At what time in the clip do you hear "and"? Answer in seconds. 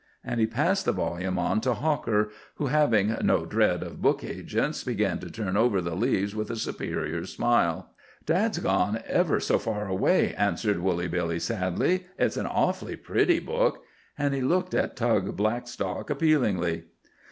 0.23-0.39, 14.17-14.33